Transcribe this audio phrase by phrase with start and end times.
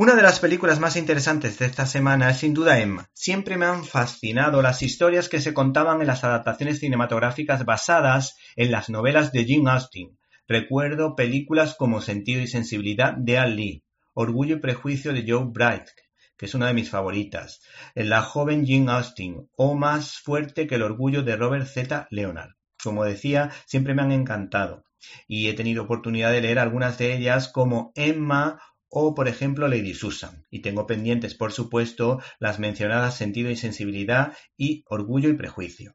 [0.00, 3.10] Una de las películas más interesantes de esta semana es sin duda Emma.
[3.12, 8.72] Siempre me han fascinado las historias que se contaban en las adaptaciones cinematográficas basadas en
[8.72, 10.18] las novelas de Jane Austen.
[10.48, 13.84] Recuerdo películas como Sentido y Sensibilidad de Al Lee,
[14.14, 15.90] Orgullo y Prejuicio de Joe Bright,
[16.38, 17.60] que es una de mis favoritas,
[17.94, 22.06] La joven Jane Austen o Más fuerte que el orgullo de Robert Z.
[22.08, 22.52] Leonard.
[22.82, 24.82] Como decía, siempre me han encantado
[25.26, 28.60] y he tenido oportunidad de leer algunas de ellas como Emma
[28.90, 30.44] o, por ejemplo, Lady Susan.
[30.50, 35.94] Y tengo pendientes, por supuesto, las mencionadas Sentido y Sensibilidad y Orgullo y Prejuicio.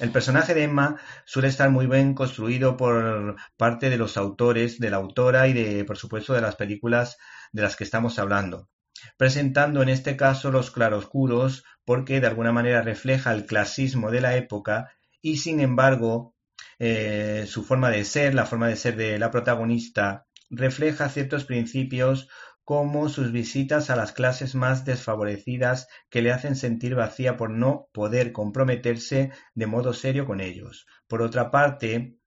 [0.00, 4.90] El personaje de Emma suele estar muy bien construido por parte de los autores, de
[4.90, 7.16] la autora y de, por supuesto, de las películas
[7.52, 8.68] de las que estamos hablando,
[9.16, 14.36] presentando en este caso los claroscuros porque de alguna manera refleja el clasismo de la
[14.36, 16.34] época y sin embargo
[16.78, 22.28] eh, su forma de ser, la forma de ser de la protagonista refleja ciertos principios
[22.68, 27.88] como sus visitas a las clases más desfavorecidas que le hacen sentir vacía por no
[27.92, 30.86] poder comprometerse de modo serio con ellos.
[31.06, 32.18] Por otra parte,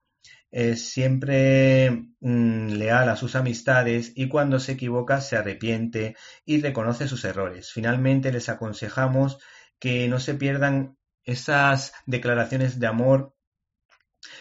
[0.50, 7.06] es siempre mm, leal a sus amistades y cuando se equivoca se arrepiente y reconoce
[7.06, 7.70] sus errores.
[7.72, 9.38] Finalmente les aconsejamos
[9.78, 13.36] que no se pierdan esas declaraciones de amor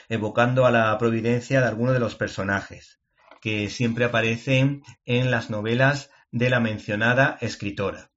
[0.09, 3.00] evocando a la providencia de alguno de los personajes
[3.41, 8.11] que siempre aparecen en las novelas de la mencionada escritora.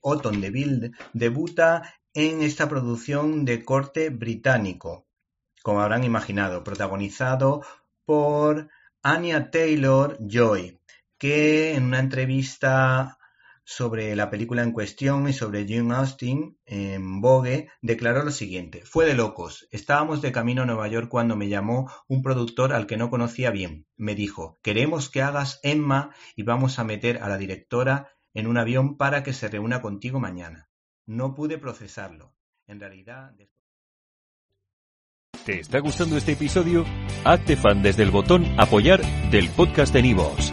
[0.00, 5.06] Otton DeVille debuta en esta producción de corte británico,
[5.62, 7.62] como habrán imaginado, protagonizado
[8.04, 8.70] por
[9.02, 10.80] Anya Taylor Joy,
[11.18, 13.18] que en una entrevista
[13.64, 19.06] sobre la película en cuestión y sobre June Austen en Vogue, declaró lo siguiente: Fue
[19.06, 19.68] de locos.
[19.70, 23.50] Estábamos de camino a Nueva York cuando me llamó un productor al que no conocía
[23.50, 23.86] bien.
[23.96, 28.58] Me dijo: Queremos que hagas Emma y vamos a meter a la directora en un
[28.58, 30.68] avión para que se reúna contigo mañana.
[31.06, 32.34] No pude procesarlo.
[32.66, 33.34] En realidad.
[35.44, 36.84] ¿Te está gustando este episodio?
[37.24, 39.00] Hazte fan desde el botón Apoyar
[39.30, 40.52] del podcast de Nivos.